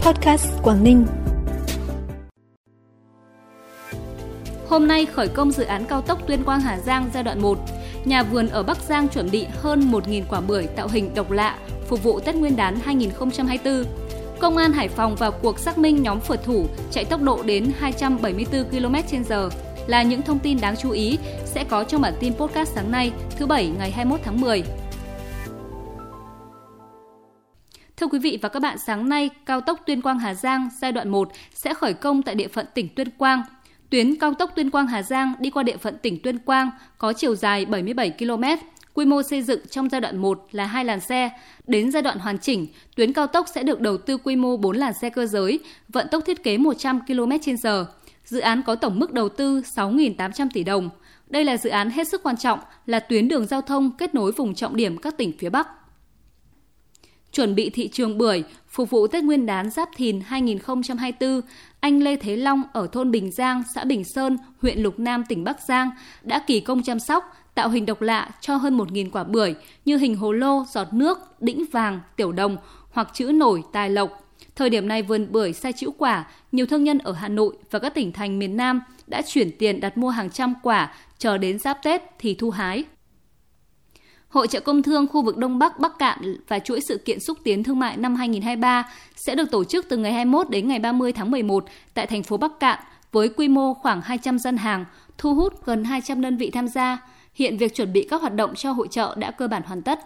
[0.00, 1.06] Podcast Quảng Ninh.
[4.68, 7.58] Hôm nay khởi công dự án cao tốc Tuyên Quang Hà Giang giai đoạn 1.
[8.04, 11.58] Nhà vườn ở Bắc Giang chuẩn bị hơn 1.000 quả bưởi tạo hình độc lạ
[11.88, 13.84] phục vụ Tết Nguyên đán 2024.
[14.40, 17.72] Công an Hải Phòng vào cuộc xác minh nhóm phượt thủ chạy tốc độ đến
[17.78, 19.50] 274 km/h
[19.86, 23.12] là những thông tin đáng chú ý sẽ có trong bản tin podcast sáng nay,
[23.38, 24.62] thứ Bảy ngày 21 tháng 10.
[28.00, 30.92] Thưa quý vị và các bạn, sáng nay, cao tốc Tuyên Quang Hà Giang giai
[30.92, 33.42] đoạn 1 sẽ khởi công tại địa phận tỉnh Tuyên Quang.
[33.90, 37.12] Tuyến cao tốc Tuyên Quang Hà Giang đi qua địa phận tỉnh Tuyên Quang có
[37.12, 38.44] chiều dài 77 km,
[38.94, 41.30] quy mô xây dựng trong giai đoạn 1 là hai làn xe.
[41.66, 42.66] Đến giai đoạn hoàn chỉnh,
[42.96, 45.58] tuyến cao tốc sẽ được đầu tư quy mô 4 làn xe cơ giới,
[45.88, 47.84] vận tốc thiết kế 100 km/h.
[48.24, 50.90] Dự án có tổng mức đầu tư 6.800 tỷ đồng.
[51.26, 54.32] Đây là dự án hết sức quan trọng, là tuyến đường giao thông kết nối
[54.32, 55.68] vùng trọng điểm các tỉnh phía Bắc
[57.32, 61.40] chuẩn bị thị trường bưởi phục vụ Tết Nguyên đán Giáp Thìn 2024,
[61.80, 65.44] anh Lê Thế Long ở thôn Bình Giang, xã Bình Sơn, huyện Lục Nam, tỉnh
[65.44, 65.90] Bắc Giang
[66.22, 69.96] đã kỳ công chăm sóc, tạo hình độc lạ cho hơn 1.000 quả bưởi như
[69.96, 72.56] hình hồ lô, giọt nước, đĩnh vàng, tiểu đồng
[72.90, 74.26] hoặc chữ nổi tài lộc.
[74.56, 77.78] Thời điểm này vườn bưởi sai chữ quả, nhiều thương nhân ở Hà Nội và
[77.78, 81.58] các tỉnh thành miền Nam đã chuyển tiền đặt mua hàng trăm quả, chờ đến
[81.58, 82.84] giáp Tết thì thu hái.
[84.30, 87.38] Hội trợ công thương khu vực Đông Bắc Bắc Cạn và chuỗi sự kiện xúc
[87.44, 91.12] tiến thương mại năm 2023 sẽ được tổ chức từ ngày 21 đến ngày 30
[91.12, 91.64] tháng 11
[91.94, 92.78] tại thành phố Bắc Cạn
[93.12, 94.84] với quy mô khoảng 200 gian hàng,
[95.18, 96.98] thu hút gần 200 đơn vị tham gia.
[97.34, 100.00] Hiện việc chuẩn bị các hoạt động cho hội trợ đã cơ bản hoàn tất.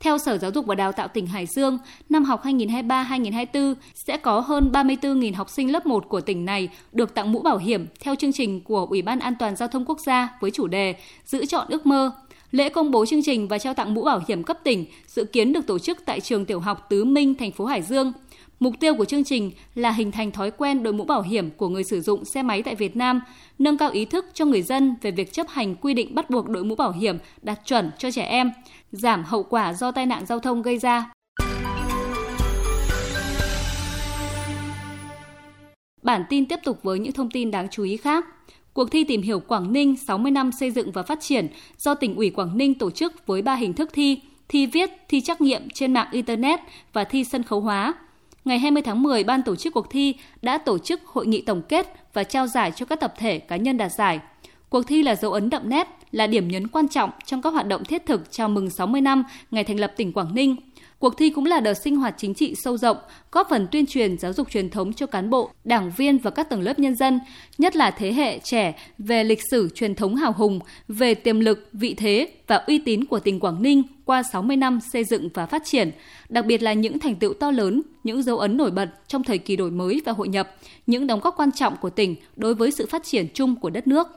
[0.00, 4.40] Theo Sở Giáo dục và Đào tạo tỉnh Hải Dương, năm học 2023-2024 sẽ có
[4.40, 8.14] hơn 34.000 học sinh lớp 1 của tỉnh này được tặng mũ bảo hiểm theo
[8.14, 11.46] chương trình của Ủy ban An toàn Giao thông Quốc gia với chủ đề Giữ
[11.46, 12.12] chọn ước mơ,
[12.50, 15.52] Lễ công bố chương trình và trao tặng mũ bảo hiểm cấp tỉnh dự kiến
[15.52, 18.12] được tổ chức tại trường tiểu học Tứ Minh, thành phố Hải Dương.
[18.60, 21.68] Mục tiêu của chương trình là hình thành thói quen đội mũ bảo hiểm của
[21.68, 23.20] người sử dụng xe máy tại Việt Nam,
[23.58, 26.48] nâng cao ý thức cho người dân về việc chấp hành quy định bắt buộc
[26.48, 28.52] đội mũ bảo hiểm đạt chuẩn cho trẻ em,
[28.92, 31.10] giảm hậu quả do tai nạn giao thông gây ra.
[36.02, 38.24] Bản tin tiếp tục với những thông tin đáng chú ý khác.
[38.76, 41.48] Cuộc thi tìm hiểu Quảng Ninh 60 năm xây dựng và phát triển
[41.78, 45.20] do tỉnh ủy Quảng Ninh tổ chức với ba hình thức thi, thi viết, thi
[45.20, 46.60] trắc nghiệm trên mạng Internet
[46.92, 47.94] và thi sân khấu hóa.
[48.44, 51.62] Ngày 20 tháng 10, ban tổ chức cuộc thi đã tổ chức hội nghị tổng
[51.68, 54.20] kết và trao giải cho các tập thể cá nhân đạt giải.
[54.68, 57.66] Cuộc thi là dấu ấn đậm nét, là điểm nhấn quan trọng trong các hoạt
[57.66, 60.56] động thiết thực chào mừng 60 năm ngày thành lập tỉnh Quảng Ninh–
[61.06, 62.96] Cuộc thi cũng là đợt sinh hoạt chính trị sâu rộng,
[63.32, 66.50] góp phần tuyên truyền giáo dục truyền thống cho cán bộ, đảng viên và các
[66.50, 67.20] tầng lớp nhân dân,
[67.58, 71.68] nhất là thế hệ trẻ về lịch sử truyền thống hào hùng, về tiềm lực,
[71.72, 75.46] vị thế và uy tín của tỉnh Quảng Ninh qua 60 năm xây dựng và
[75.46, 75.90] phát triển,
[76.28, 79.38] đặc biệt là những thành tựu to lớn, những dấu ấn nổi bật trong thời
[79.38, 80.56] kỳ đổi mới và hội nhập,
[80.86, 83.86] những đóng góp quan trọng của tỉnh đối với sự phát triển chung của đất
[83.86, 84.08] nước.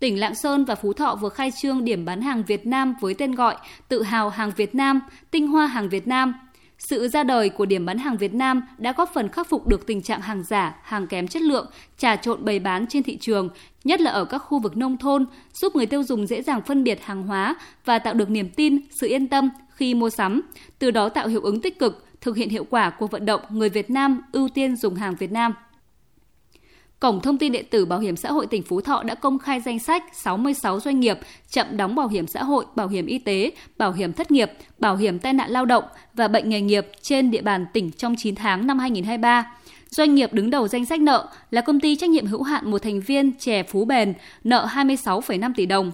[0.00, 3.14] Tỉnh Lạng Sơn và Phú Thọ vừa khai trương điểm bán hàng Việt Nam với
[3.14, 3.56] tên gọi
[3.88, 5.00] Tự hào hàng Việt Nam,
[5.30, 6.34] tinh hoa hàng Việt Nam.
[6.78, 9.86] Sự ra đời của điểm bán hàng Việt Nam đã góp phần khắc phục được
[9.86, 13.48] tình trạng hàng giả, hàng kém chất lượng, trà trộn bày bán trên thị trường,
[13.84, 16.84] nhất là ở các khu vực nông thôn, giúp người tiêu dùng dễ dàng phân
[16.84, 20.42] biệt hàng hóa và tạo được niềm tin, sự yên tâm khi mua sắm,
[20.78, 23.68] từ đó tạo hiệu ứng tích cực, thực hiện hiệu quả cuộc vận động người
[23.68, 25.54] Việt Nam ưu tiên dùng hàng Việt Nam.
[27.00, 29.60] Cổng thông tin điện tử Bảo hiểm xã hội tỉnh Phú Thọ đã công khai
[29.60, 31.18] danh sách 66 doanh nghiệp
[31.50, 34.96] chậm đóng bảo hiểm xã hội, bảo hiểm y tế, bảo hiểm thất nghiệp, bảo
[34.96, 35.84] hiểm tai nạn lao động
[36.14, 39.52] và bệnh nghề nghiệp trên địa bàn tỉnh trong 9 tháng năm 2023.
[39.90, 42.82] Doanh nghiệp đứng đầu danh sách nợ là công ty trách nhiệm hữu hạn một
[42.82, 45.92] thành viên chè Phú Bền, nợ 26,5 tỷ đồng.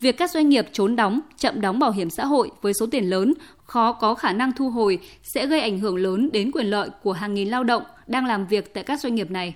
[0.00, 3.04] Việc các doanh nghiệp trốn đóng, chậm đóng bảo hiểm xã hội với số tiền
[3.04, 3.34] lớn,
[3.64, 7.12] khó có khả năng thu hồi sẽ gây ảnh hưởng lớn đến quyền lợi của
[7.12, 9.54] hàng nghìn lao động đang làm việc tại các doanh nghiệp này.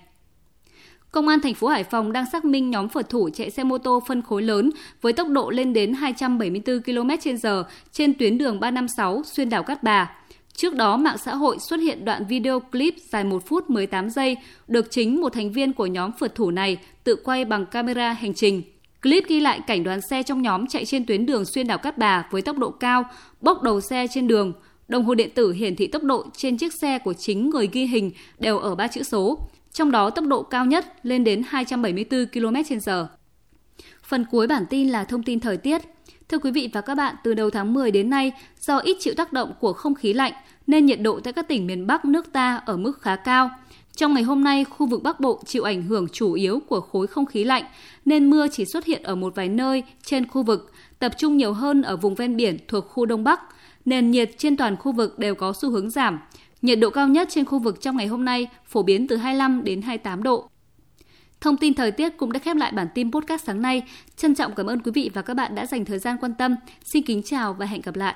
[1.14, 3.78] Công an thành phố Hải Phòng đang xác minh nhóm phượt thủ chạy xe mô
[3.78, 4.70] tô phân khối lớn
[5.00, 10.10] với tốc độ lên đến 274 km/h trên tuyến đường 356 xuyên đảo Cát Bà.
[10.56, 14.36] Trước đó, mạng xã hội xuất hiện đoạn video clip dài 1 phút 18 giây
[14.68, 18.34] được chính một thành viên của nhóm phượt thủ này tự quay bằng camera hành
[18.34, 18.62] trình.
[19.02, 21.98] Clip ghi lại cảnh đoàn xe trong nhóm chạy trên tuyến đường xuyên đảo Cát
[21.98, 23.04] Bà với tốc độ cao,
[23.40, 24.52] bốc đầu xe trên đường.
[24.88, 27.86] Đồng hồ điện tử hiển thị tốc độ trên chiếc xe của chính người ghi
[27.86, 29.38] hình đều ở ba chữ số
[29.74, 33.06] trong đó tốc độ cao nhất lên đến 274 km/h.
[34.02, 35.82] Phần cuối bản tin là thông tin thời tiết.
[36.28, 39.14] Thưa quý vị và các bạn, từ đầu tháng 10 đến nay, do ít chịu
[39.16, 40.32] tác động của không khí lạnh
[40.66, 43.50] nên nhiệt độ tại các tỉnh miền Bắc nước ta ở mức khá cao.
[43.96, 47.06] Trong ngày hôm nay, khu vực Bắc Bộ chịu ảnh hưởng chủ yếu của khối
[47.06, 47.64] không khí lạnh
[48.04, 51.52] nên mưa chỉ xuất hiện ở một vài nơi trên khu vực, tập trung nhiều
[51.52, 53.40] hơn ở vùng ven biển thuộc khu Đông Bắc.
[53.84, 56.18] nền nhiệt trên toàn khu vực đều có xu hướng giảm.
[56.64, 59.64] Nhiệt độ cao nhất trên khu vực trong ngày hôm nay phổ biến từ 25
[59.64, 60.48] đến 28 độ.
[61.40, 63.82] Thông tin thời tiết cũng đã khép lại bản tin podcast sáng nay.
[64.16, 66.56] Trân trọng cảm ơn quý vị và các bạn đã dành thời gian quan tâm.
[66.84, 68.12] Xin kính chào và hẹn gặp lại.